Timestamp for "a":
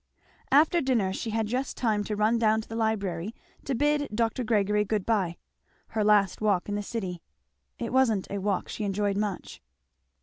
8.31-8.39